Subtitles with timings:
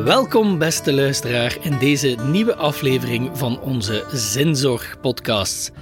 [0.00, 5.72] Welkom, beste luisteraar, in deze nieuwe aflevering van onze Zinzorg-podcast.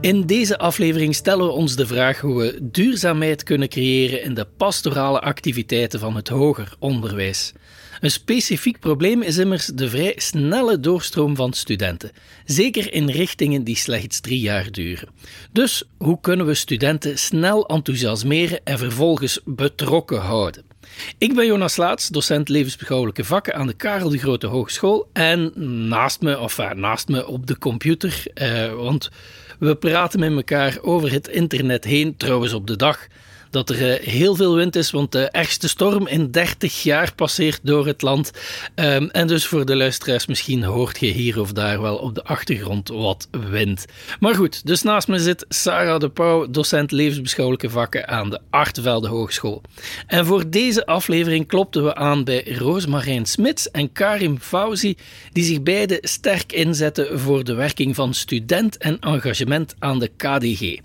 [0.00, 4.46] In deze aflevering stellen we ons de vraag hoe we duurzaamheid kunnen creëren in de
[4.56, 7.52] pastorale activiteiten van het hoger onderwijs.
[8.00, 12.10] Een specifiek probleem is immers de vrij snelle doorstroom van studenten,
[12.44, 15.08] zeker in richtingen die slechts drie jaar duren.
[15.52, 20.73] Dus hoe kunnen we studenten snel enthousiasmeren en vervolgens betrokken houden?
[21.18, 25.08] Ik ben Jonas Laats, docent levensbeschouwelijke vakken aan de Karel de Grote Hogeschool.
[25.12, 25.52] En
[25.88, 29.10] naast me, of ja, naast me op de computer, eh, want
[29.58, 33.06] we praten met elkaar over het internet heen, trouwens op de dag
[33.54, 37.60] dat er eh, heel veel wind is, want de ergste storm in 30 jaar passeert
[37.62, 38.30] door het land.
[38.74, 42.24] Um, en dus voor de luisteraars, misschien hoort je hier of daar wel op de
[42.24, 43.84] achtergrond wat wind.
[44.20, 49.08] Maar goed, dus naast me zit Sarah de Pauw, docent levensbeschouwelijke vakken aan de Artevelde
[49.08, 49.62] Hogeschool.
[50.06, 54.96] En voor deze aflevering klopten we aan bij Roosmarijn Smits en Karim Fauzi,
[55.32, 60.78] die zich beide sterk inzetten voor de werking van student en engagement aan de KDG.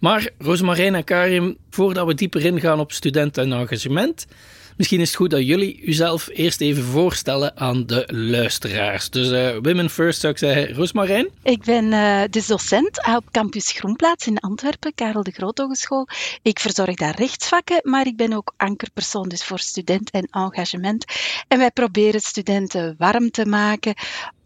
[0.00, 4.26] Maar Roosmarijn en Karim, voordat we dieper ingaan op studenten en engagement,
[4.76, 9.10] Misschien is het goed dat jullie uzelf eerst even voorstellen aan de luisteraars.
[9.10, 10.74] Dus uh, women first zou ik zeggen.
[10.74, 11.28] Roosmarijn?
[11.42, 16.08] Ik ben uh, dus docent op campus Groenplaats in Antwerpen, Karel de Groot Hogeschool.
[16.42, 21.04] Ik verzorg daar rechtsvakken, maar ik ben ook ankerpersoon dus voor student en engagement.
[21.48, 23.94] En wij proberen studenten warm te maken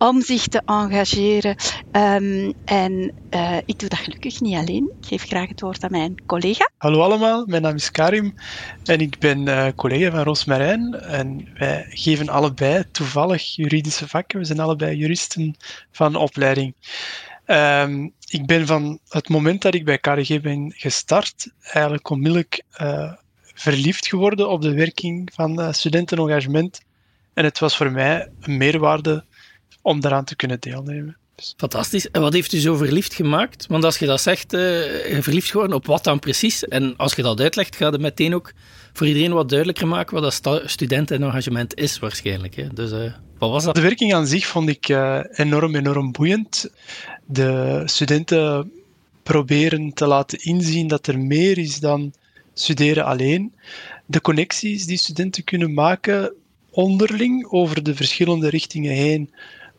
[0.08, 1.56] om zich te engageren.
[1.92, 4.92] Um, en uh, ik doe dat gelukkig niet alleen.
[5.00, 6.70] Ik geef graag het woord aan mijn collega.
[6.78, 8.34] Hallo allemaal, mijn naam is Karim
[8.84, 10.94] en ik ben collega van Roosmarijn.
[10.94, 14.38] En wij geven allebei toevallig juridische vakken.
[14.38, 15.56] We zijn allebei juristen
[15.90, 16.74] van opleiding.
[17.46, 23.12] Um, ik ben van het moment dat ik bij KRG ben gestart, eigenlijk onmiddellijk uh,
[23.54, 26.80] verliefd geworden op de werking van studentenengagement.
[27.34, 29.24] En het was voor mij een meerwaarde
[29.82, 31.16] om daaraan te kunnen deelnemen.
[31.34, 31.54] Dus.
[31.56, 32.10] Fantastisch.
[32.10, 33.66] En wat heeft u zo verliefd gemaakt?
[33.66, 34.60] Want als je dat zegt, uh,
[35.20, 36.64] verliefd geworden, op wat dan precies?
[36.64, 38.52] En als je dat uitlegt, gaat het meteen ook
[38.92, 42.54] voor iedereen wat duidelijker maken wat dat studentenengagement is waarschijnlijk.
[42.54, 42.68] Hè?
[42.68, 43.74] Dus uh, wat was dat?
[43.74, 46.70] De werking aan zich vond ik uh, enorm, enorm boeiend.
[47.26, 48.72] De studenten
[49.22, 52.12] proberen te laten inzien dat er meer is dan
[52.54, 53.54] studeren alleen.
[54.06, 56.34] De connecties die studenten kunnen maken
[56.70, 59.30] onderling over de verschillende richtingen heen,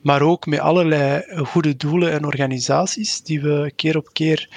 [0.01, 4.49] maar ook met allerlei goede doelen en organisaties die we keer op keer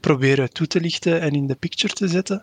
[0.00, 2.42] proberen toe te lichten en in de picture te zetten.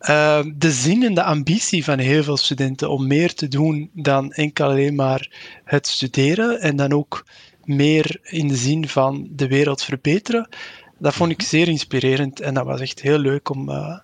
[0.00, 4.32] Uh, de zin en de ambitie van heel veel studenten om meer te doen dan
[4.32, 5.30] enkel alleen maar
[5.64, 7.24] het studeren en dan ook
[7.64, 10.48] meer in de zin van de wereld verbeteren,
[10.98, 11.46] dat vond ik mhm.
[11.46, 13.98] zeer inspirerend en dat was echt heel leuk om uh,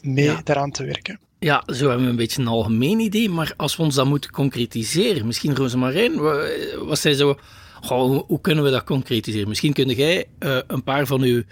[0.00, 0.40] mee ja.
[0.44, 1.18] daaraan te werken.
[1.44, 4.30] Ja, zo hebben we een beetje een algemeen idee, maar als we ons dat moeten
[4.30, 6.20] concretiseren, misschien Rosemarijn,
[6.86, 7.38] wat zij zo,
[7.80, 9.48] goh, hoe kunnen we dat concretiseren?
[9.48, 11.42] Misschien kun jij uh, een paar van uw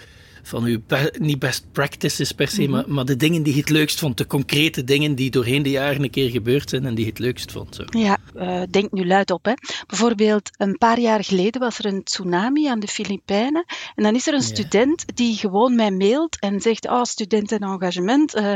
[0.43, 0.81] van uw,
[1.19, 2.75] niet best practices per se, mm -hmm.
[2.75, 5.71] maar, maar, de dingen die je het leukst vond, de concrete dingen die doorheen de
[5.71, 7.75] jaren een keer gebeurd zijn en die je het leukst vond.
[7.75, 7.85] Zo.
[7.99, 9.45] Ja, uh, denk nu luid op.
[9.45, 9.53] Hè.
[9.87, 13.65] Bijvoorbeeld, een paar jaar geleden was er een tsunami aan de Filipijnen
[13.95, 17.61] en dan is er een student die gewoon mij mailt en zegt, oh, student en
[17.61, 18.55] engagement, uh,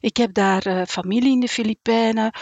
[0.00, 2.32] ik heb daar uh, familie in de Filipijnen,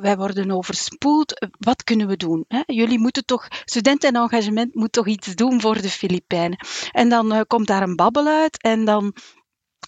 [0.00, 2.44] wij worden overspoeld, wat kunnen we doen?
[2.48, 2.60] Hè?
[2.66, 6.58] Jullie moeten toch, student en engagement moet toch iets doen voor de Filipijnen.
[6.90, 9.14] En dan komt daar een babbel uit en dan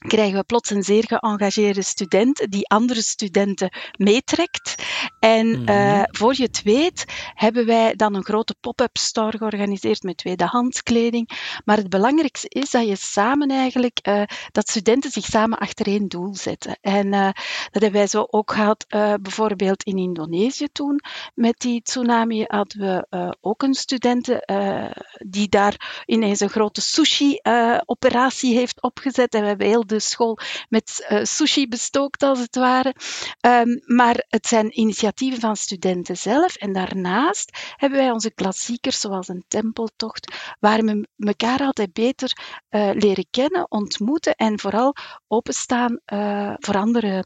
[0.07, 4.75] krijgen we plots een zeer geëngageerde student die andere studenten meetrekt.
[5.19, 5.69] En mm -hmm.
[5.69, 7.05] uh, voor je het weet,
[7.35, 11.59] hebben wij dan een grote pop-up store georganiseerd met tweedehands kleding.
[11.65, 14.23] Maar het belangrijkste is dat je samen eigenlijk, uh,
[14.53, 16.79] dat studenten zich samen achter één doel zetten.
[16.81, 17.25] En uh,
[17.71, 18.87] dat hebben wij zo ook gehad,
[19.23, 21.01] bijvoorbeeld in Indonesië toen,
[21.35, 24.39] met die tsunami hadden we ook een student
[25.19, 29.35] die daar ineens een grote sushi-operatie heeft opgezet.
[29.35, 30.39] En we hebben heel de school
[30.69, 32.95] met uh, sushi bestookt, als het ware.
[33.41, 36.55] Um, maar het zijn initiatieven van studenten zelf.
[36.55, 42.33] En daarnaast hebben wij onze klassiekers, zoals een tempeltocht, waar we elkaar altijd beter
[42.71, 44.95] uh, leren kennen, ontmoeten en vooral
[45.29, 47.25] openstaan uh, voor andere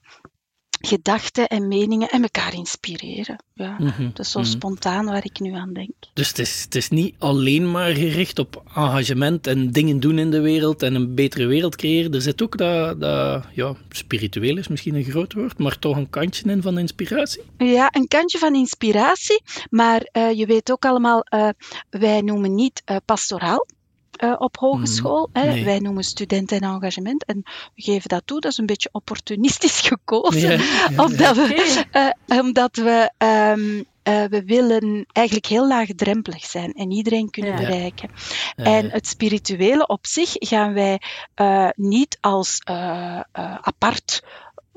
[0.79, 3.43] gedachten en meningen en elkaar inspireren.
[3.55, 4.11] Ja, mm -hmm.
[4.15, 4.55] Dat is zo mm -hmm.
[4.55, 5.91] spontaan waar ik nu aan denk.
[6.13, 10.31] Dus het is, het is niet alleen maar gericht op engagement en dingen doen in
[10.31, 12.15] de wereld en een betere wereld creëren.
[12.15, 16.11] Er zit ook dat, dat ja, spiritueel is misschien een groot woord, maar toch een
[16.11, 17.43] kantje in van inspiratie?
[17.57, 21.49] Ja, een kantje van inspiratie, maar uh, je weet ook allemaal, uh,
[21.91, 23.67] wij noemen niet uh, pastoraal.
[24.19, 25.31] Uh, op hogeschool.
[25.33, 25.65] Mm, nee.
[25.65, 27.25] Wij noemen studenten en engagement.
[27.25, 27.43] En
[27.75, 28.41] we geven dat toe.
[28.41, 30.51] Dat is een beetje opportunistisch gekozen.
[30.51, 31.85] Ja, ja, omdat we,
[32.29, 33.11] uh, omdat we
[33.57, 37.59] um, uh, we willen eigenlijk heel laagdrempelig zijn en iedereen kunnen Ja.
[37.59, 38.11] bereiken.
[38.57, 41.01] Ja, En het spirituele op zich gaan wij
[41.35, 44.23] eh, niet als eh, eh, apart.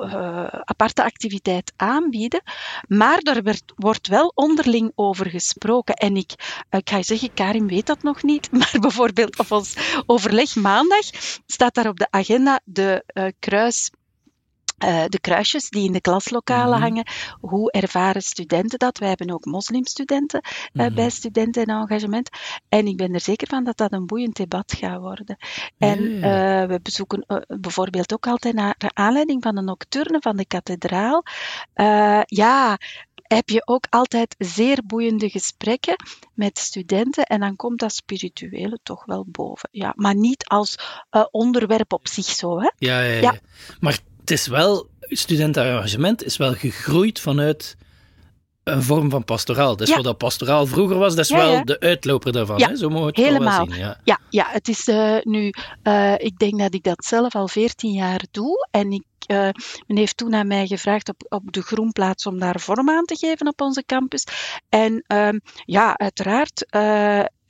[0.01, 2.41] Eh, aparte activiteit aanbieden,
[2.87, 3.41] maar daar
[3.75, 5.95] wordt wel onderling over gesproken.
[5.95, 6.31] En ik,
[6.69, 11.05] ik ga je zeggen, Karin weet dat nog niet, maar bijvoorbeeld op ons overleg maandag
[11.45, 13.91] staat daar op de agenda de eh, kruis.
[14.81, 16.81] Eh, de kruisjes die in de klaslokalen Mhm.
[16.81, 17.05] hangen,
[17.39, 18.97] hoe ervaren studenten dat?
[18.97, 20.95] Wij hebben ook moslimstudenten eh, Mhm.
[20.95, 22.29] bij studenten en engagement.
[22.69, 25.37] En ik ben er zeker van dat dat een boeiend debat gaat worden.
[25.77, 30.45] En eh, we bezoeken bijvoorbeeld ook altijd naar de aanleiding van de nocturne van de
[30.45, 31.23] kathedraal.
[32.25, 32.77] Ja,
[33.21, 35.95] heb je ook altijd zeer boeiende gesprekken
[36.33, 39.69] met studenten en dan komt dat spirituele toch wel boven.
[39.71, 40.75] Ja, maar niet als
[41.31, 42.59] onderwerp op zich zo.
[42.59, 42.71] Hè?
[42.77, 43.19] Ja, ja, ja.
[43.21, 43.33] Ja.
[43.79, 47.75] Maar het is wel, studentenengagement is wel gegroeid vanuit
[48.63, 49.69] een vorm van pastoraal.
[49.69, 49.95] Dat is Ja.
[49.95, 51.63] wat dat pastoraal vroeger was, dat is Ja, wel ja.
[51.63, 52.61] de uitloper daarvan.
[52.61, 52.75] Hè?
[52.75, 53.65] Zo mogen we het helemaal.
[53.65, 53.83] wel zien.
[53.83, 53.99] Ja.
[54.03, 55.49] Ja, ja het is eh, nu,
[55.83, 58.67] eh, ik denk dat ik dat zelf al 14 jaar doe.
[58.71, 59.49] En ik, eh,
[59.87, 63.15] men heeft toen aan mij gevraagd op, op de Groenplaats om daar vorm aan te
[63.17, 64.23] geven op onze campus.
[64.69, 66.65] En ehm, ja, uiteraard.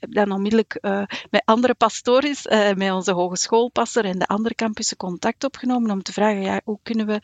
[0.02, 4.98] Heb dan onmiddellijk eh, met andere pastories, eh, met onze hogeschoolpastor en de andere campussen
[4.98, 7.20] contact opgenomen om te vragen, ja, hoe kunnen we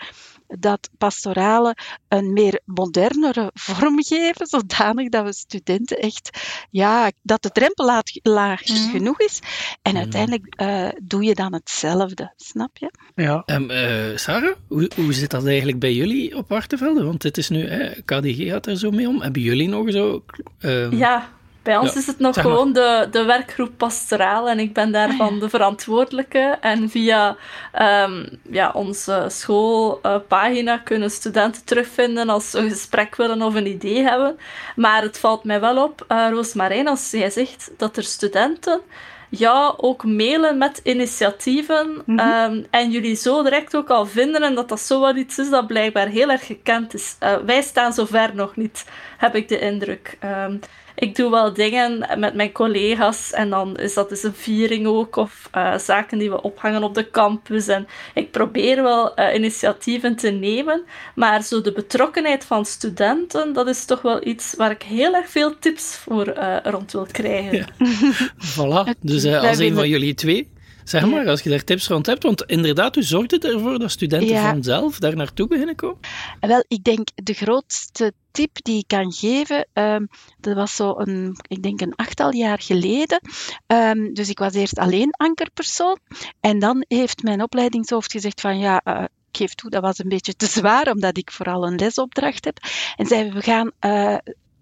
[0.59, 1.75] dat pastorale
[2.07, 6.39] een meer modernere vorm geven, zodanig dat we studenten echt,
[6.71, 8.89] ja, dat de drempel laag, laag Mhm.
[8.89, 9.39] genoeg is.
[9.81, 10.01] En Mhm.
[10.01, 12.91] uiteindelijk eh, doe je dan hetzelfde, snap je?
[13.15, 17.03] Ja, Ehm, eh, Sarah, hoe, hoe zit dat eigenlijk bij jullie op Hartenvelde?
[17.03, 19.21] Want dit is nu, hè, KDG gaat er zo mee om.
[19.21, 20.23] Hebben jullie nog zo...
[20.59, 21.29] ehm, Ja,
[21.67, 22.43] bij ons Ja, is het nog maar.
[22.43, 26.57] gewoon de, de werkgroep pastoraal en ik ben daarvan de verantwoordelijke.
[26.61, 27.35] En via
[27.71, 34.03] ehm, ja, onze schoolpagina kunnen studenten terugvinden als ze een gesprek willen of een idee
[34.03, 34.37] hebben.
[34.75, 38.81] Maar het valt mij wel op, eh Roosmarijn, als jij zegt dat er studenten
[39.29, 42.19] ja, ook mailen met initiatieven Mhm.
[42.19, 45.49] ehm, en jullie zo direct ook al vinden en dat dat zo wel iets is
[45.49, 47.15] dat blijkbaar heel erg gekend is.
[47.19, 48.85] Eh, wij staan zover nog niet,
[49.17, 50.17] heb ik de indruk.
[50.19, 50.55] Ehm,
[50.99, 55.15] ik doe wel dingen met mijn collega's en dan is dat dus een viering ook
[55.15, 57.67] of eh, zaken die we ophangen op de campus.
[57.67, 60.83] En ik probeer wel eh, initiatieven te nemen,
[61.15, 65.29] maar zo de betrokkenheid van studenten, dat is toch wel iets waar ik heel erg
[65.29, 67.57] veel tips voor eh, rond wil krijgen.
[67.57, 67.67] Ja.
[68.55, 68.99] Voilà.
[69.01, 70.49] Dus als een van jullie twee,
[70.89, 71.07] zeg Ja.
[71.07, 72.23] maar, als je daar tips rond hebt.
[72.23, 74.49] Want inderdaad, hoe zorgt het ervoor dat studenten Ja.
[74.51, 75.97] vanzelf daar naartoe beginnen komen?
[76.39, 80.05] En Wel, ik denk de grootste tip die ik kan geven, ehm,
[80.39, 83.19] dat was zo een, ik denk een achttal jaar geleden.
[83.67, 85.97] Ehm, dus ik was eerst alleen ankerpersoon.
[86.39, 90.09] En dan heeft mijn opleidingshoofd gezegd van ja, eh, ik geef toe, dat was een
[90.09, 92.57] beetje te zwaar, omdat ik vooral een lesopdracht heb.
[92.95, 94.15] En zei we gaan eh,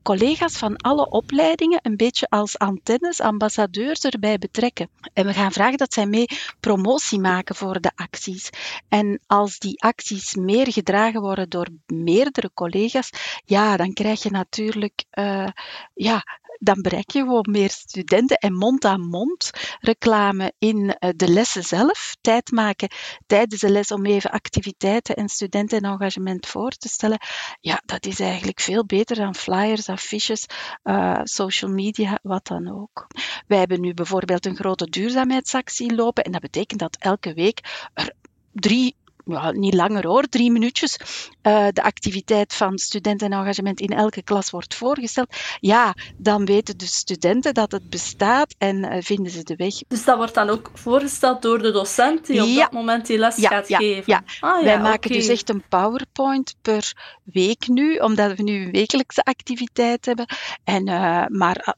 [0.05, 4.89] collega's van alle opleidingen een beetje als antennes, ambassadeurs erbij betrekken.
[5.13, 6.25] En we gaan vragen dat zij mee
[6.59, 8.49] promotie maken voor de acties.
[8.89, 13.09] En als die acties meer gedragen worden door meerdere collega's,
[13.45, 15.47] ja, dan krijg je natuurlijk, eh,
[15.93, 16.23] ja,
[16.59, 19.49] dan bereik je gewoon meer studenten en mond-aan-mond
[19.79, 22.15] reclame in eh, de lessen zelf.
[22.21, 22.89] Tijd maken
[23.25, 27.19] tijdens de les om even activiteiten en studentenengagement voor te stellen.
[27.61, 30.45] Ja, dat is eigenlijk veel beter dan flyers, affiches,
[30.83, 33.07] eh, social media, wat dan ook.
[33.47, 38.13] Wij hebben nu bijvoorbeeld een grote duurzaamheidsactie lopen en dat betekent dat elke week er
[38.51, 40.97] drie ja, niet langer hoor, drie minuutjes,
[41.41, 45.35] eh, de activiteit van studentenengagement in elke klas wordt voorgesteld.
[45.59, 49.73] Ja, dan weten de studenten dat het bestaat en eh, vinden ze de weg.
[49.87, 53.35] Dus dat wordt dan ook voorgesteld door de docent die op dat moment die les
[53.35, 54.03] Ja, gaat ja, geven.
[54.05, 54.23] ja.
[54.39, 59.23] Ah, Wij maken dus echt een PowerPoint per week nu, omdat we nu een wekelijkse
[59.23, 60.25] activiteit hebben.
[60.63, 61.75] En, eh, maar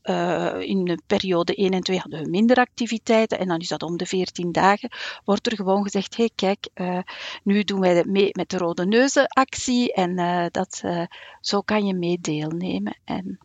[0.59, 3.39] in de periode 1 en 2 hadden we minder activiteiten.
[3.39, 4.89] En dan is dat om de 14 dagen.
[5.25, 7.05] Wordt er gewoon gezegd: hé, hey, kijk,
[7.43, 9.93] nu doen wij mee met de Rode Neuzenactie.
[9.93, 11.03] En eh, dat, eh,
[11.41, 12.99] zo kan je mee deelnemen.
[13.03, 13.39] En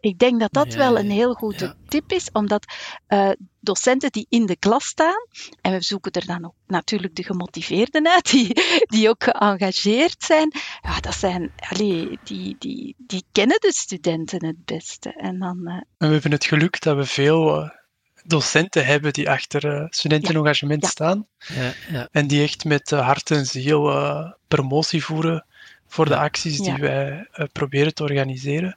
[0.00, 1.74] ik denk dat dat Ja, wel een heel goede ja.
[1.88, 2.64] tip is, omdat
[3.06, 3.30] eh,
[3.60, 5.26] docenten die in de klas staan,
[5.60, 8.52] en we zoeken er dan ook natuurlijk de gemotiveerden uit, die,
[8.86, 14.64] die ook geëngageerd zijn, ja, dat zijn, allee, die, die, die kennen de studenten het
[14.64, 15.12] beste.
[15.12, 17.70] En dan, En we hebben het geluk dat we veel
[18.22, 20.88] docenten hebben die achter eh, studentenengagement Ja.
[20.88, 21.26] staan.
[21.54, 22.08] Ja, ja.
[22.12, 25.44] En die echt met eh, hart en ziel eh, promotie voeren
[25.88, 26.22] voor de Ja.
[26.22, 28.76] acties die wij eh, proberen te organiseren.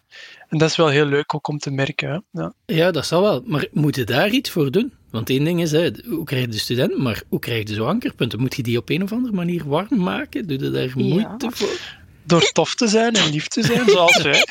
[0.50, 2.10] En dat is wel heel leuk ook om te merken.
[2.10, 2.42] Hè?
[2.42, 2.54] Ja.
[2.66, 3.44] ja, dat zal wel.
[3.46, 4.94] Maar moet je daar iets voor doen?
[5.12, 7.86] Want één ding is, hè, hoe krijg je de student, maar hoe krijg je zo
[7.86, 8.40] ankerpunten?
[8.40, 10.48] Moet je die op een of andere manier warm maken?
[10.48, 10.92] Doe je daar Ja.
[10.96, 11.80] moeite voor?
[12.28, 14.44] Door tof te zijn en lief te zijn, zoals wij.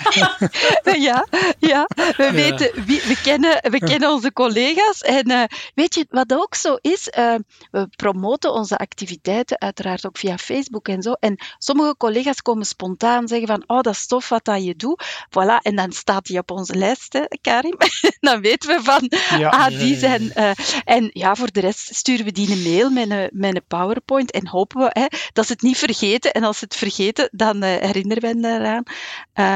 [1.00, 1.26] ja,
[1.72, 5.00] ja, we weten, wie, we, kennen, we kennen onze collega's.
[5.00, 5.44] En uh,
[5.74, 7.10] weet je wat ook zo is?
[7.18, 7.34] Uh,
[7.70, 11.12] we promoten onze activiteiten uiteraard ook via Facebook en zo.
[11.12, 15.04] En sommige collega's komen spontaan zeggen van, oh, dat is tof wat dat je doet.
[15.28, 17.76] Voilà, en dan staat die op onze lijst, hè, Karim.
[18.20, 20.32] dan weten we van, ja, ah, die zijn...
[20.36, 20.50] Uh,
[20.84, 24.30] en ja, voor de rest sturen we die een mail met een, met een PowerPoint
[24.30, 26.32] en hopen we hè, dat ze het niet vergeten.
[26.32, 28.82] En als ze het vergeten, dan uh, herinneren we hen eraan.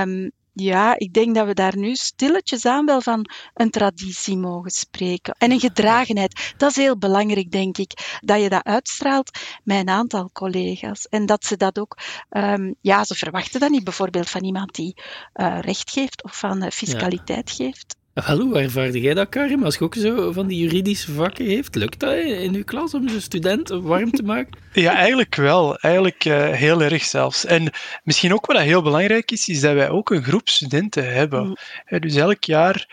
[0.08, 4.70] Um, ja, ik denk dat we daar nu stilletjes aan wel van een traditie mogen
[4.70, 5.34] spreken.
[5.38, 6.54] En een gedragenheid.
[6.56, 8.18] Dat is heel belangrijk, denk ik.
[8.20, 11.06] Dat je dat uitstraalt met een aantal collega's.
[11.06, 11.98] En dat ze dat ook...
[12.30, 14.94] Um, ja, ze verwachten dat niet bijvoorbeeld van iemand die
[15.34, 17.64] uh, recht geeft of van uh, fiscaliteit ja.
[17.64, 17.96] geeft.
[18.25, 19.64] Hallo, hoe ervaarde jij dat, Karim?
[19.64, 23.08] Als je ook zo van die juridische vakken heeft, lukt dat in uw klas om
[23.08, 24.58] zijn student warm te maken?
[24.72, 25.76] Ja, eigenlijk wel.
[25.76, 27.44] Eigenlijk uh, heel erg zelfs.
[27.44, 27.72] En
[28.04, 31.46] misschien ook wat heel belangrijk is, is dat wij ook een groep studenten hebben.
[31.46, 32.00] Mm.
[32.00, 32.88] Dus elk jaar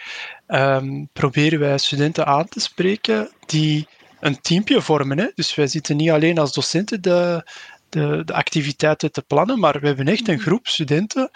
[0.48, 3.88] um, proberen wij studenten aan te spreken die
[4.20, 5.18] een teampje vormen.
[5.18, 5.28] Hè?
[5.36, 7.50] Dus wij zitten niet alleen als docenten de,
[7.90, 11.32] de, de activiteiten te plannen, maar we hebben echt een groep studenten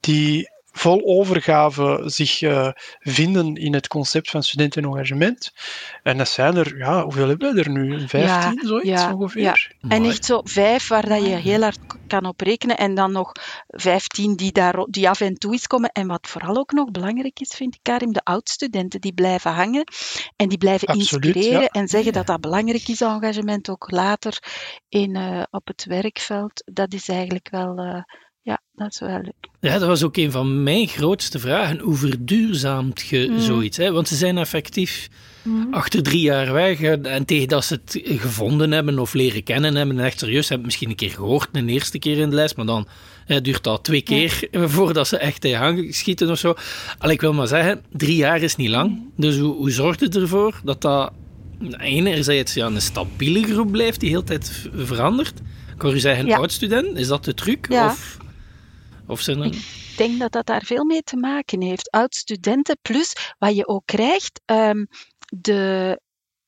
[0.00, 0.48] die
[0.80, 2.68] vol overgave zich uh,
[2.98, 5.52] vinden in het concept van studentenengagement.
[6.02, 8.08] En dat zijn er, ja, hoeveel hebben we er nu?
[8.08, 9.42] Vijftien, ja, zoiets ja, ongeveer?
[9.80, 9.88] Ja.
[9.88, 12.76] En echt zo vijf waar dat je heel hard kan op rekenen.
[12.76, 13.32] En dan nog
[13.68, 15.90] vijftien die, daar, die af en toe is komen.
[15.92, 19.84] En wat vooral ook nog belangrijk is, vind ik, Karim, de oud-studenten die blijven hangen
[20.36, 24.38] en die blijven Absoluut, inspireren en zeggen dat dat belangrijk is, engagement ook later
[24.88, 26.62] in, uh, op het werkveld.
[26.72, 27.78] Dat is eigenlijk wel...
[27.78, 28.02] Uh,
[28.42, 29.48] ja, dat is wel leuk.
[29.60, 31.78] Ja, dat was ook een van mijn grootste vragen.
[31.78, 33.38] Hoe verduurzaamt je mm.
[33.38, 33.76] zoiets?
[33.76, 33.92] Hè?
[33.92, 35.08] Want ze zijn effectief
[35.42, 35.74] mm.
[35.74, 36.80] achter drie jaar weg.
[36.80, 40.66] En tegen dat ze het gevonden hebben of leren kennen hebben en echt serieus hebben
[40.66, 42.88] misschien een keer gehoord, een eerste keer in de les, maar dan
[43.24, 44.68] hè, duurt dat twee keer ja.
[44.68, 46.54] voordat ze echt in hang schieten of zo.
[46.98, 48.90] Al ik wil maar zeggen, drie jaar is niet lang.
[48.90, 49.12] Mm.
[49.16, 51.12] Dus hoe, hoe zorgt het ervoor dat dat
[51.78, 55.40] enerzijds ja, een stabiele groep blijft die de hele tijd verandert?
[55.74, 56.36] Ik hoor u zeggen, ja.
[56.36, 57.66] oud-student, is dat de truc?
[57.68, 57.86] Ja.
[57.86, 58.18] Of?
[59.10, 61.90] Of Ik denk dat dat daar veel mee te maken heeft.
[61.90, 64.86] Oud-studenten, plus wat je ook krijgt, um,
[65.26, 66.00] de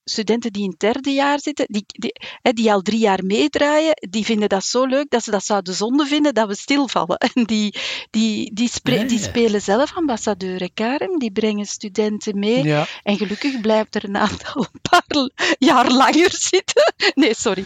[0.05, 2.13] studenten die in het derde jaar zitten, die, die,
[2.53, 6.07] die, al drie jaar meedraaien, die vinden dat zo leuk dat ze dat zouden zonde
[6.07, 7.19] vinden dat we stilvallen.
[7.35, 7.75] En die,
[8.11, 8.71] die, die,
[9.07, 11.19] die spelen zelf ambassadeur, Karen.
[11.19, 12.65] Die brengen studenten mee.
[12.65, 12.87] Ja.
[13.03, 15.29] En gelukkig blijft er een aantal een paar
[15.59, 16.93] jaar langer zitten.
[17.15, 17.65] Nee, sorry.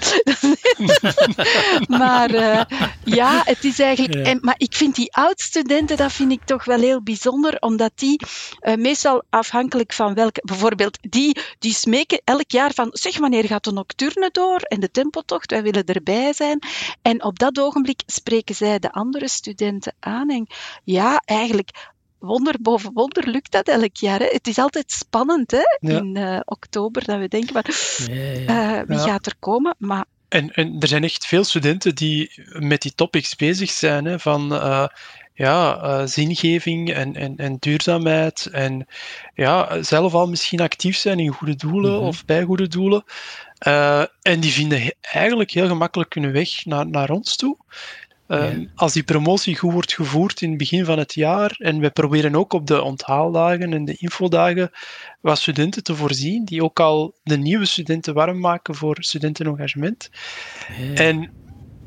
[2.00, 2.62] maar uh,
[3.04, 4.26] ja, het is eigenlijk...
[4.26, 8.20] En, maar ik vind die oud-studenten, dat vind ik toch wel heel bijzonder, omdat die
[8.60, 10.40] uh, meestal afhankelijk van welke...
[10.44, 14.90] Bijvoorbeeld, die, die smeken elk jaar van, zeg, wanneer gaat de nocturne door en de
[14.90, 16.58] tempotocht, wij willen erbij zijn.
[17.02, 20.30] En op dat ogenblik spreken zij de andere studenten aan.
[20.30, 20.46] En
[20.84, 21.70] ja, eigenlijk
[22.18, 24.18] wonder boven wonder lukt dat elk jaar.
[24.18, 24.26] Hè?
[24.26, 25.62] Het is altijd spannend hè?
[25.80, 25.98] Ja.
[25.98, 27.66] in uh, oktober dat we denken, maar,
[28.10, 29.74] uh, wie gaat er komen?
[29.78, 34.04] Maar en, en, er zijn echt veel studenten die met die topics bezig zijn.
[34.04, 34.86] Hè, van uh,
[35.36, 38.48] ja, uh, zingeving en, en, en duurzaamheid.
[38.52, 38.86] En
[39.34, 42.06] ja, zelf al misschien actief zijn in goede doelen mm -hmm.
[42.06, 43.04] of bij goede doelen.
[43.66, 47.56] Uh, en die vinden eigenlijk heel gemakkelijk hun weg naar, naar ons toe.
[48.28, 48.66] Uh, ja.
[48.74, 52.34] Als die promotie goed wordt gevoerd in het begin van het jaar, en we proberen
[52.34, 54.70] ook op de onthaaldagen en de infodagen
[55.20, 60.10] wat studenten te voorzien, die ook al de nieuwe studenten warm maken voor studentenengagement.
[60.78, 60.94] Ja.
[60.94, 61.30] En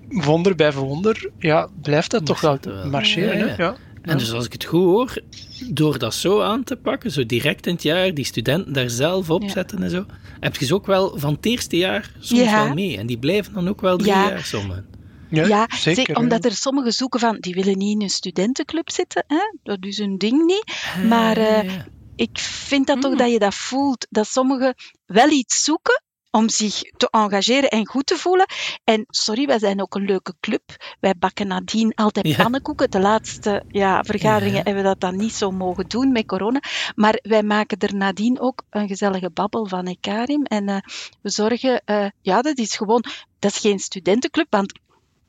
[0.09, 3.37] wonder bij wonder, ja, blijft dat toch wel, wel marcheren.
[3.37, 3.55] Ja, ja.
[3.57, 5.21] ja, En dus als ik het goed hoor,
[5.69, 9.29] door dat zo aan te pakken, zo direct in het jaar, die studenten daar zelf
[9.29, 10.05] op zetten en zo,
[10.39, 12.97] heb je ze ook wel van het eerste jaar soms wel mee.
[12.97, 14.85] En die blijven dan ook wel drie jaar sommigen.
[15.29, 18.89] Ja, ja zeker, zeg, omdat er sommigen zoeken van, die willen niet in een studentenclub
[18.89, 19.57] zitten, hè?
[19.63, 20.63] dat is hun ding niet.
[21.07, 21.73] Maar uh,
[22.15, 24.75] ik vind dat toch dat je dat voelt, dat sommigen
[25.05, 28.45] wel iets zoeken, om zich te engageren en goed te voelen.
[28.83, 30.61] En sorry, wij zijn ook een leuke club.
[30.99, 32.43] Wij bakken nadien altijd ja.
[32.43, 32.91] pannenkoeken.
[32.91, 34.63] De laatste ja, vergaderingen ja.
[34.63, 36.61] hebben we dat dan niet zo mogen doen met corona.
[36.95, 40.43] Maar wij maken er nadien ook een gezellige babbel van Ekarim.
[40.43, 40.77] En uh,
[41.21, 43.03] we zorgen, uh, ja, dat is gewoon,
[43.39, 44.79] dat is geen studentenclub, want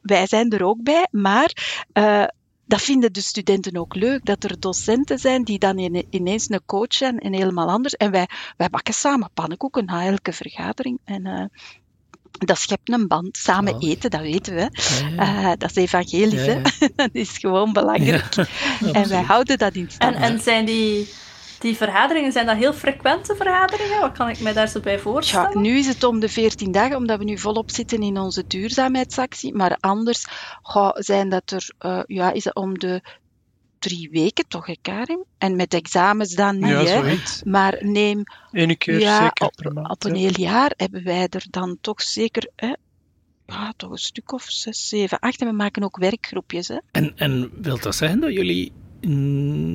[0.00, 1.52] wij zijn er ook bij, maar
[1.92, 2.24] uh,
[2.70, 5.78] dat vinden de studenten ook leuk, dat er docenten zijn die dan
[6.10, 7.94] ineens een coach zijn en helemaal anders.
[7.94, 10.98] En wij, wij bakken samen pannenkoeken na elke vergadering.
[11.04, 11.44] En uh,
[12.30, 13.36] dat schept een band.
[13.36, 13.88] Samen oh.
[13.88, 14.60] eten, dat weten we.
[14.60, 15.50] Ja, ja.
[15.50, 16.60] Uh, dat is evangelisch, ja,
[16.96, 18.36] dat is gewoon belangrijk.
[18.92, 20.14] en wij houden dat in stand.
[20.14, 21.08] En, en zijn die
[21.60, 24.00] die vergaderingen, zijn dat heel frequente vergaderingen?
[24.00, 25.50] Wat kan ik mij daar zo bij voorstellen?
[25.52, 28.46] Ja, nu is het om de 14 dagen, omdat we nu volop zitten in onze
[28.46, 29.54] duurzaamheidsactie.
[29.54, 30.26] Maar anders
[30.62, 33.02] ga, zijn dat er, uh, ja, is het om de
[33.78, 35.24] drie weken toch, hè, Karim?
[35.38, 37.16] En met examens dan niet, ja, hè?
[37.44, 38.22] Maar neem...
[38.52, 39.90] Eén keer ja, zeker op, per maand.
[39.90, 42.50] op een heel jaar hebben wij er dan toch zeker...
[42.56, 42.74] Hè,
[43.46, 45.40] ja, toch een stuk of zes, zeven, acht.
[45.40, 46.68] En we maken ook werkgroepjes.
[46.68, 46.78] Hè.
[46.90, 48.72] En, en wil dat zeggen dat jullie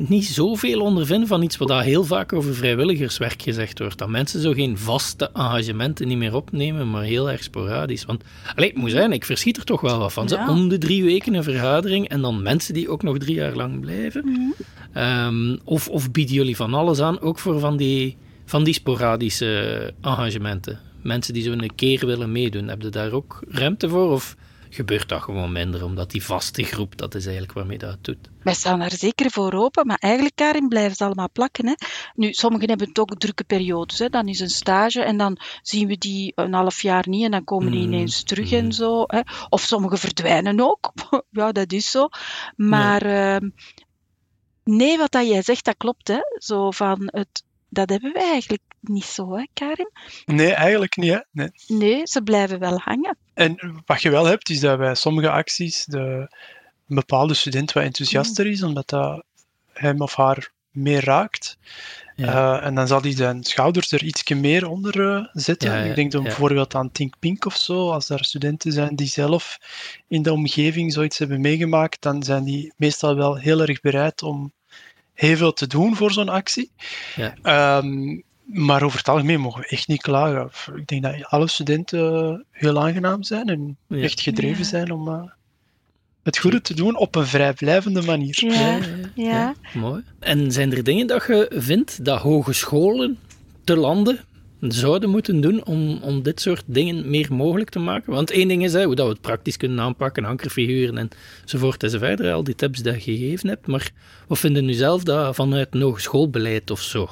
[0.08, 3.98] niet zoveel ondervinden van iets wat daar heel vaak over vrijwilligerswerk gezegd wordt?
[3.98, 8.06] Dat mensen zo geen vaste engagementen niet meer opnemen, maar heel erg sporadisch.
[8.06, 8.24] Want,
[8.56, 10.28] allee, ik moet zeggen, ik verschiet er toch wel wat van.
[10.28, 10.50] Ja.
[10.50, 13.80] om de drie weken een vergadering en dan mensen die ook nog drie jaar lang
[13.80, 14.54] blijven.
[14.94, 19.94] Ehm, of, of bieden jullie van alles aan, ook voor van die, van die sporadische
[20.02, 20.80] engagementen?
[21.02, 24.12] Mensen die zo een keer willen meedoen, heb je daar ook ruimte voor?
[24.12, 24.36] Of
[24.76, 28.30] gebeurt dat gewoon minder, omdat die vaste groep, dat is eigenlijk waarmee dat doet?
[28.44, 31.68] Wij staan daar zeker voor open, maar eigenlijk, Karin, blijven ze allemaal plakken.
[31.68, 31.74] Hè.
[32.14, 34.00] Nu, sommigen hebben het ook drukke periodes.
[34.00, 34.10] Hè.
[34.10, 37.44] Dan is een stage en dan zien we die een half jaar niet en dan
[37.44, 38.58] komen die Mm, ineens terug mm.
[38.58, 39.04] en zo.
[39.08, 39.22] Hè.
[39.50, 40.92] Of sommigen verdwijnen ook.
[41.30, 42.08] ja, dat is zo.
[42.56, 43.50] Maar ehm,
[44.64, 46.08] nee, wat dat jij zegt, dat klopt.
[46.08, 46.20] Hè.
[46.38, 49.92] Zo van het, dat hebben wij eigenlijk niet zo, hè, Karin?
[50.26, 51.12] Nee, eigenlijk niet.
[51.12, 51.20] Hè?
[51.32, 51.50] Nee.
[51.68, 53.18] Nee, ze blijven wel hangen.
[53.34, 56.28] En wat je wel hebt, is dat bij sommige acties de,
[56.88, 59.24] een bepaalde student wat enthousiaster is, omdat dat
[59.74, 61.58] hem of haar meer raakt.
[62.16, 62.58] Ja.
[62.58, 65.72] Uh, en dan zal hij zijn schouders er iets meer onder uh, zetten.
[65.72, 66.28] Ja, ja, Ik denk dan ja.
[66.28, 67.92] bijvoorbeeld aan Think Pink of zo.
[67.92, 69.58] Als daar studenten zijn die zelf
[70.08, 74.54] in de omgeving zoiets hebben meegemaakt, dan zijn die meestal wel heel erg bereid om
[75.14, 76.72] heel veel te doen voor zo'n actie.
[77.16, 77.78] Ja.
[77.78, 80.50] Um, maar over het algemeen mogen we echt niet klagen.
[80.76, 84.02] Ik denk dat alle studenten heel aangenaam zijn en Ja.
[84.04, 84.64] echt gedreven Ja.
[84.64, 85.24] zijn om uh,
[86.24, 88.44] het goede te doen op een vrijblijvende manier.
[88.46, 88.80] Ja,
[89.16, 89.54] ja.
[89.74, 90.04] mooi.
[90.20, 93.18] En zijn er dingen dat je vindt dat hogescholen
[93.64, 94.20] te landen
[94.60, 98.14] zouden moeten doen om, om dit soort dingen meer mogelijk te maken?
[98.14, 101.10] Want één ding is hè, hoe dat we het praktisch kunnen aanpakken, ankerfiguren
[101.44, 103.68] enzovoort enzovoort, al die tips die je gegeven hebt.
[103.68, 103.92] Maar
[104.28, 107.10] wat vinden u zelf dat vanuit een hogeschoolbeleid of zo?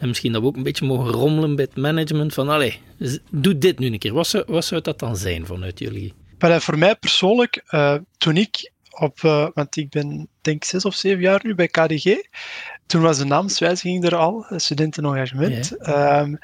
[0.00, 2.80] En misschien dat we ook een beetje mogen rommelen bij het management van, allee,
[3.30, 4.12] doe dit nu een keer.
[4.12, 6.14] Wat zou, wat zou dat dan zijn vanuit jullie?
[6.38, 10.84] Maar uh, voor mij persoonlijk, uh, toen ik op, uh, want ik ben denk zes
[10.84, 12.16] of zeven jaar nu bij KDG,
[12.86, 15.72] toen was de naamswijziging er al, studentenengagement.
[15.78, 16.20] Ja.
[16.20, 16.38] Um,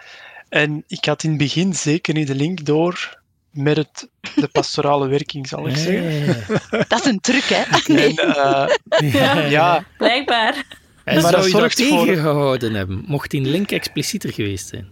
[0.48, 5.08] en ik had in het begin zeker niet de link door met het, de pastorale
[5.18, 6.12] werking, zal ik zeggen.
[6.12, 6.34] ja,
[6.70, 6.84] ja.
[6.88, 7.62] Dat is een truc, hè?
[7.94, 10.84] En, uh, Ja, ja, Blijkbaar.
[11.06, 14.68] En Maar zou dat je dat zorgt voor- tegengehouden hebben, mocht die link explicieter geweest
[14.68, 14.88] zijn?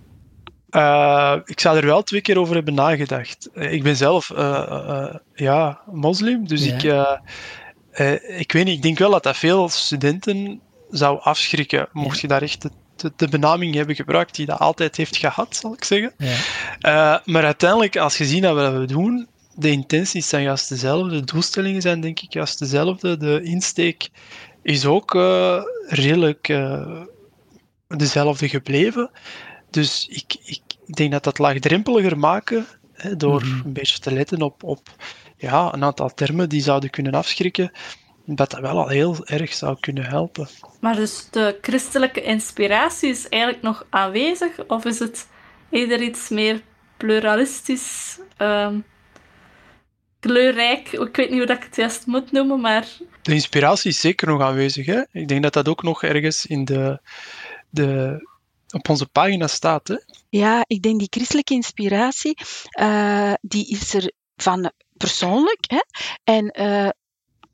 [0.71, 3.49] Uh, ik zou er wel twee keer over hebben nagedacht.
[3.55, 6.75] Uh, ik ben zelf uh, ja, moslim, dus Ja.
[6.75, 6.83] ik,
[7.99, 12.29] uh, ik weet niet, ik denk wel dat dat veel studenten zou afschrikken, mocht je
[12.29, 15.85] daar echt de, de, de, benaming hebben gebruikt die dat altijd heeft gehad, zal ik
[15.85, 16.13] zeggen.
[16.19, 16.35] Ja.
[17.15, 20.69] Uh, maar uiteindelijk, als je ziet dat we dat we doen, de intenties zijn juist
[20.69, 24.09] dezelfde, de doelstellingen zijn denk ik juist dezelfde, de insteek
[24.65, 27.03] is ook uh, redelijk uh,
[27.87, 29.11] dezelfde gebleven.
[29.71, 33.63] Dus ik, ik, ik, denk dat dat laagdrempeliger maken, hè, door mm -hmm.
[33.65, 34.89] een beetje te letten op, op
[35.37, 37.71] ja, een aantal termen die zouden kunnen afschrikken,
[38.25, 40.49] dat dat wel al heel erg zou kunnen helpen.
[40.81, 45.29] Maar dus de christelijke inspiratie is eigenlijk nog aanwezig, of is het
[45.71, 46.63] eerder iets meer
[46.97, 48.85] pluralistisch, um,
[50.21, 50.93] kleurrijk?
[50.93, 52.87] Ik weet niet hoe dat ik het juist moet noemen, maar...
[53.25, 54.87] De inspiratie is zeker nog aanwezig.
[54.87, 55.03] Hè?
[55.13, 57.01] Ik denk dat dat ook nog ergens in de,
[57.71, 58.19] de,
[58.75, 59.89] op onze pagina staat.
[59.89, 59.97] Hè?
[60.29, 62.39] Ja, ik denk die christelijke inspiratie,
[62.81, 65.65] uh, die is er van persoonlijk.
[65.67, 65.81] Hè?
[66.25, 66.89] En uh,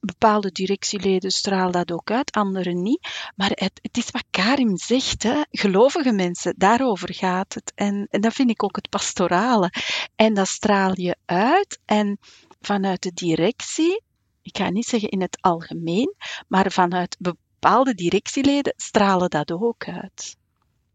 [0.00, 3.08] bepaalde directieleden stralen dat ook uit, anderen niet.
[3.36, 5.40] Maar het, het is wat Karim zegt, hè?
[5.50, 7.72] gelovige mensen, daarover gaat het.
[7.74, 9.72] En, en dat vind ik ook het pastorale.
[10.16, 11.78] En dat straal je uit.
[11.84, 12.18] En
[12.60, 14.02] vanuit de directie,
[14.50, 16.14] ik ga niet zeggen in het algemeen,
[16.48, 20.36] maar vanuit bepaalde directieleden stralen dat ook uit.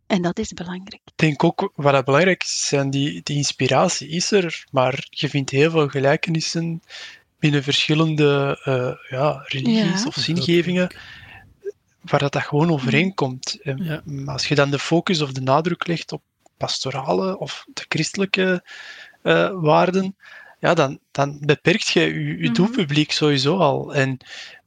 [0.08, 1.02] En dat is belangrijk.
[1.06, 5.30] Ik denk ook, wat dat belangrijk is, zijn die, die inspiratie is er, maar je
[5.30, 6.82] vindt heel veel gelijkenissen
[7.40, 10.08] binnen verschillende uh, ja, religies ja.
[10.08, 10.96] of zingevingen,
[12.02, 13.58] waar dat, dat gewoon overeenkomt.
[13.62, 14.02] Ja.
[14.26, 16.22] Als je dan de focus of de nadruk legt op
[16.58, 18.64] pastorale of de christelijke
[19.24, 20.16] uh, waarden,
[20.66, 22.54] ja, dan, dan beperkt je je, je mm -hmm.
[22.54, 23.94] doelpubliek sowieso al.
[23.94, 24.18] En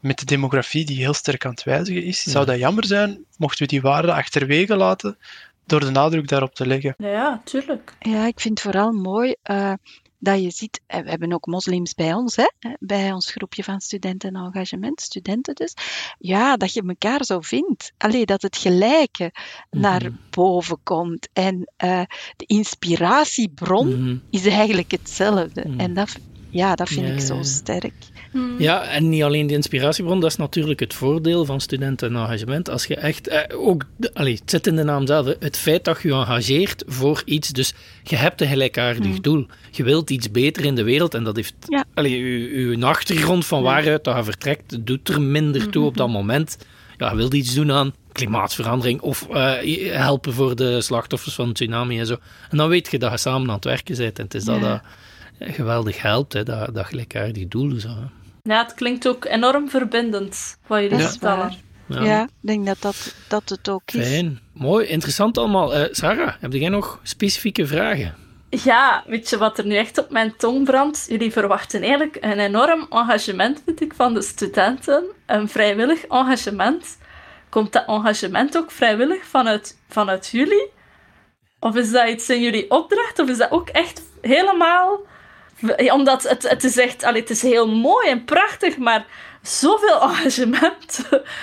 [0.01, 2.31] met de demografie die heel sterk aan het wijzigen is, ja.
[2.31, 5.19] zou dat jammer zijn mochten we die waarden achterwege laten
[5.67, 6.95] door de nadruk daarop te leggen.
[6.99, 7.95] Ja, ja tuurlijk.
[8.01, 9.35] Ja, ik vind het vooral mooi.
[9.51, 9.73] Uh,
[10.19, 12.47] dat je ziet, we hebben ook moslims bij ons, hè,
[12.79, 15.75] bij ons groepje van studenten en engagement, studenten dus,
[16.19, 17.93] ja, dat je elkaar zo vindt.
[17.99, 19.33] Alleen dat het gelijke
[19.71, 20.13] naar Mhm.
[20.31, 21.29] boven komt.
[21.33, 21.55] En
[21.85, 22.03] uh,
[22.37, 24.17] de inspiratiebron Mhm.
[24.31, 25.69] is eigenlijk hetzelfde.
[25.69, 25.81] Mhm.
[25.81, 26.17] En dat,
[26.51, 27.95] ja, dat vind Ja, ik zo sterk.
[28.39, 28.55] Hmm.
[28.59, 32.71] Ja, en niet alleen de inspiratiebron, dat is natuurlijk het voordeel van studenten en engagement.
[32.71, 36.03] Als je echt, eh, ook, allee, het zit in de naam zelf, het feit dat
[36.03, 39.23] je je engageert voor iets, dus je hebt een gelijkaardig Mm.
[39.23, 39.47] doel.
[39.71, 41.85] Je wilt iets beter in de wereld en dat heeft, Ja.
[41.95, 46.09] allee, je, je achtergrond van waaruit dat je vertrekt, doet er minder toe op dat
[46.09, 46.57] moment.
[46.97, 51.99] Ja, je wilt iets doen aan klimaatverandering of eh, helpen voor de slachtoffers van tsunami
[51.99, 52.17] en zo.
[52.51, 54.61] En dan weet je dat je samen aan het werken bent en het is dat
[54.61, 54.83] Ja.
[55.39, 57.81] dat geweldig helpt, hè, dat, dat gelijkaardig doel.
[57.81, 57.89] Zo.
[58.49, 61.39] Ja, het klinkt ook enorm verbindend wat jullie vertellen.
[61.39, 61.57] waar.
[61.87, 62.05] Ja.
[62.05, 64.09] Ja, ik denk dat dat, dat het ook is.
[64.09, 65.75] Fijn, mooi, interessant allemaal.
[65.75, 68.15] Eh, Sarah, heb jij nog specifieke vragen?
[68.51, 71.07] Ja, weet je wat er nu echt op mijn tong brandt?
[71.09, 75.05] Jullie verwachten eigenlijk een enorm engagement, vind ik, van de studenten.
[75.27, 76.99] Een vrijwillig engagement.
[77.49, 80.71] Komt dat engagement ook vrijwillig vanuit, vanuit jullie?
[81.61, 83.19] Of is dat iets in jullie opdracht?
[83.19, 85.01] Of is dat ook echt helemaal...
[85.93, 87.03] Omdat het, het is echt...
[87.05, 89.07] Allee, het is heel mooi en prachtig, maar
[89.43, 91.01] zoveel engagement.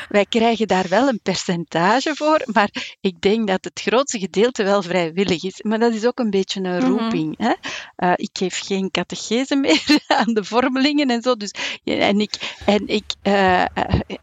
[0.10, 4.82] Wij krijgen daar wel een percentage voor, maar ik denk dat het grootste gedeelte wel
[4.82, 5.62] vrijwillig is.
[5.62, 6.92] Maar dat is ook een beetje een Mhm.
[6.92, 7.36] roeping.
[7.38, 7.54] Hè?
[7.96, 11.36] Eh, ik geef geen catechese meer aan de vormelingen en zo.
[11.36, 11.52] Dus,
[11.84, 12.34] en ik,
[12.66, 13.68] en ik, eh, eh,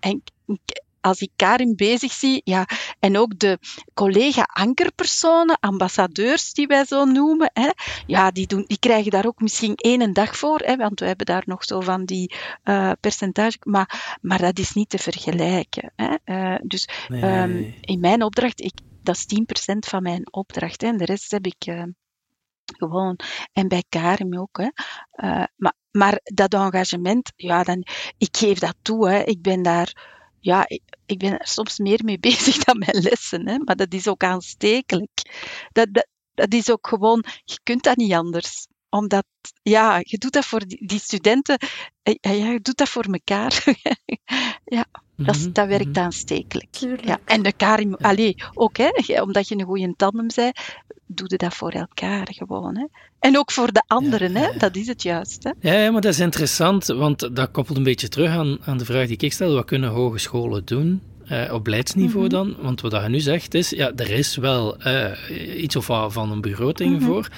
[0.01, 2.67] en ik- als ik Karin bezig zie, ja,
[2.99, 3.59] en ook de
[3.95, 7.71] collega-ankerpersonen, ambassadeurs die wij zo noemen, hè,
[8.07, 11.27] ja, die, doen, die krijgen daar ook misschien één dag voor, hè, want we hebben
[11.27, 15.93] daar nog zo van die eh percentage, maar, maar dat is niet te vergelijken.
[15.97, 16.15] Hè.
[16.25, 17.23] Eh, dus Nee.
[17.23, 20.81] Ehm, in mijn opdracht, ik, dat is 10% van mijn opdracht.
[20.81, 21.85] Hè, en de rest heb ik eh,
[22.65, 23.19] gewoon.
[23.53, 24.59] En bij Karim ook.
[24.59, 24.69] Hè.
[25.57, 27.87] Maar, maar dat engagement, ja, dan,
[28.19, 29.09] ik geef dat toe.
[29.09, 29.23] Hè.
[29.23, 30.21] Ik ben daar.
[30.43, 30.69] Ja,
[31.07, 33.49] ik, ben er soms meer mee bezig dan mijn lessen.
[33.49, 33.59] Hè.
[33.59, 35.11] Maar dat is ook aanstekelijk.
[35.73, 37.25] Dat, dat, dat is ook gewoon.
[37.45, 39.25] Je kunt dat niet anders omdat,
[39.63, 41.59] ja, je doet dat voor die, die studenten,
[42.03, 43.65] eh, ja, je doet dat voor elkaar.
[44.65, 44.85] ja,
[45.17, 45.99] dat, Mhm, dat werkt mhm.
[45.99, 46.71] aanstekelijk.
[46.71, 47.05] Tuurlijk.
[47.05, 50.61] Ja, en de Karim, allee, ook hè, omdat je een goede tandem bent,
[51.07, 52.77] doe je dat voor elkaar gewoon.
[52.77, 52.87] Hè.
[53.19, 54.59] En ook voor de anderen, ja, hè, ja.
[54.59, 55.45] dat is het juist.
[55.45, 55.51] Hè.
[55.61, 58.85] Ja, ja, maar dat is interessant, want dat koppelt een beetje terug aan, aan de
[58.85, 59.55] vraag die ik stel.
[59.55, 61.03] Wat kunnen hogescholen doen?
[61.27, 62.35] eh, op beleidsniveau Mhm.
[62.35, 62.57] dan?
[62.61, 66.41] Want wat je nu zegt is, ja, er is wel eh, iets of van een
[66.41, 67.29] begroting voor.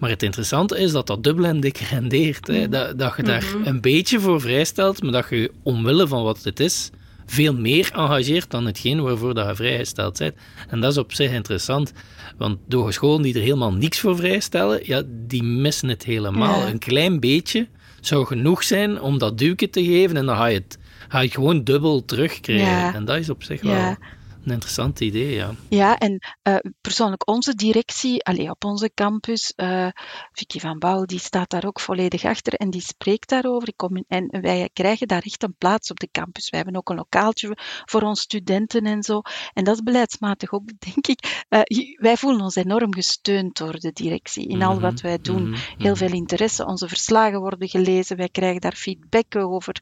[0.00, 2.46] Maar het interessante is dat dat dubbel en dik rendeert.
[2.46, 2.60] Hè?
[2.60, 2.70] Mhm.
[2.70, 6.60] Dat, dat je daar een beetje voor vrijstelt, maar dat je omwille van wat het
[6.60, 6.90] is,
[7.26, 10.34] veel meer engageert dan hetgeen waarvoor dat je vrijgesteld bent.
[10.68, 11.92] En dat is op zich interessant,
[12.38, 16.60] want de hogescholen die er helemaal niks voor vrijstellen, ja, die missen het helemaal.
[16.60, 16.68] Ja.
[16.68, 17.68] Een klein beetje
[18.00, 21.30] zou genoeg zijn om dat duwke te geven en dan ga je het, ga je
[21.30, 22.66] gewoon dubbel terugkrijgen.
[22.66, 22.94] Ja.
[22.94, 23.98] En dat is op zich Ja.
[24.44, 25.50] Een interessant idee, ja.
[25.68, 29.88] Ja, en eh, persoonlijk onze directie, allee, op onze campus, eh
[30.32, 33.68] Vicky van Bouw, die staat daar ook volledig achter en die spreekt daarover.
[33.68, 36.50] Ik kom in- en wij krijgen daar echt een plaats op de campus.
[36.50, 39.20] Wij hebben ook een lokaaltje voor onze studenten en zo.
[39.52, 40.62] En dat is beleidsmatig ook,
[40.94, 41.44] denk ik.
[41.48, 41.60] Eh,
[41.96, 45.42] wij voelen ons enorm gesteund door de directie in al Mhm, wat wij doen.
[45.50, 45.94] mhm, Heel mhm.
[45.96, 46.66] veel interesse.
[46.66, 48.16] Onze verslagen worden gelezen.
[48.16, 49.74] Wij krijgen daar feedback over.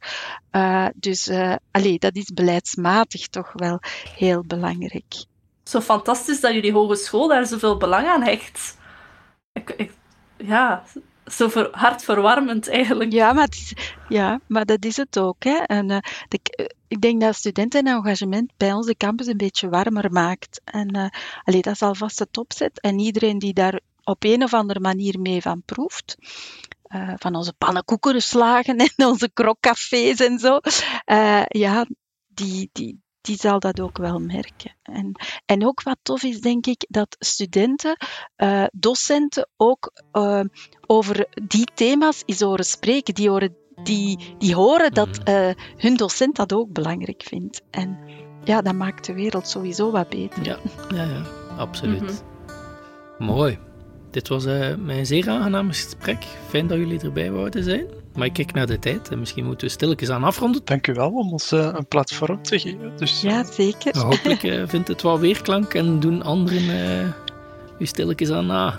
[0.96, 1.30] Dus
[1.70, 3.78] allee, dat is beleidsmatig toch wel
[4.16, 4.56] heel belangrijk.
[5.64, 8.76] Zo fantastisch dat jullie hogeschool daar zoveel belang aan hecht.
[9.52, 9.92] Ik, ik,
[10.36, 10.84] ja,
[11.26, 13.12] zo ver, hartverwarmend eigenlijk.
[13.12, 13.74] Ja, maar, is-
[14.08, 15.44] ja, maar dat is het ook.
[15.44, 15.56] Hè.
[15.56, 20.12] En, eh, de, eh, ik denk dat studentenengagement bij ons de campus een beetje warmer
[20.12, 20.60] maakt.
[20.64, 21.10] En
[21.44, 22.80] allee, dat is alvast het opzet.
[22.80, 26.16] En iedereen die daar op een of andere manier mee van proeft,
[27.16, 30.58] van onze pannenkoekenslagen en onze krokcafés en zo,
[31.48, 31.86] ja,
[32.26, 34.74] die, die, die zal dat ook wel merken.
[34.82, 35.12] En,
[35.46, 37.96] en ook wat tof is, denk ik, dat studenten,
[38.36, 40.40] eh, docenten ook eh,
[40.86, 43.14] over die thema's eens horen spreken.
[43.14, 45.26] Die horen, die, die horen dat Mhm.
[45.36, 47.62] eh, hun docent dat ook belangrijk vindt.
[47.70, 47.98] En
[48.44, 50.44] ja, dat maakt de wereld sowieso wat beter.
[50.44, 50.58] Ja,
[50.94, 51.22] ja, ja
[51.56, 52.00] absoluut.
[53.18, 53.24] Mhm.
[53.24, 53.58] Mooi.
[54.10, 56.24] Dit was eh mijn zeer aangenaam gesprek.
[56.48, 57.86] Fijn dat jullie erbij wouden zijn.
[58.18, 60.60] Maar ik kijk naar de tijd en misschien moeten we stilletjes aan afronden.
[60.64, 62.92] Dank u wel om ons eh, een platform te geven.
[62.96, 63.98] Dus, Ja, zeker.
[63.98, 67.08] Hopelijk eh, vindt het wel weerklank en doen anderen eh
[67.78, 68.74] u stilletjes aan na.